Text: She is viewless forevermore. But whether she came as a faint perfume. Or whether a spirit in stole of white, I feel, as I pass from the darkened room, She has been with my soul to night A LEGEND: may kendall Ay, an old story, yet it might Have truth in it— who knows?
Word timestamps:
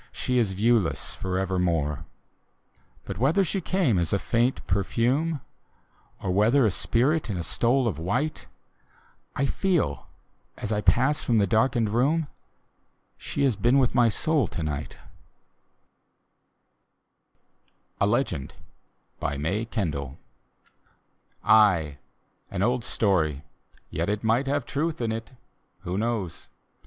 She 0.11 0.39
is 0.39 0.53
viewless 0.53 1.13
forevermore. 1.13 2.05
But 3.05 3.19
whether 3.19 3.43
she 3.43 3.61
came 3.61 3.99
as 3.99 4.11
a 4.11 4.17
faint 4.17 4.65
perfume. 4.65 5.41
Or 6.23 6.31
whether 6.31 6.65
a 6.65 6.71
spirit 6.71 7.29
in 7.29 7.43
stole 7.43 7.87
of 7.87 7.99
white, 7.99 8.47
I 9.35 9.45
feel, 9.45 10.07
as 10.57 10.71
I 10.71 10.81
pass 10.81 11.21
from 11.21 11.37
the 11.37 11.45
darkened 11.45 11.89
room, 11.89 12.25
She 13.15 13.43
has 13.43 13.55
been 13.55 13.77
with 13.77 13.93
my 13.93 14.09
soul 14.09 14.47
to 14.47 14.63
night 14.63 14.97
A 17.99 18.07
LEGEND: 18.07 18.55
may 19.37 19.65
kendall 19.65 20.17
Ay, 21.43 21.99
an 22.49 22.63
old 22.63 22.83
story, 22.83 23.43
yet 23.91 24.09
it 24.09 24.23
might 24.23 24.47
Have 24.47 24.65
truth 24.65 24.99
in 24.99 25.11
it— 25.11 25.33
who 25.81 25.95
knows? 25.95 26.49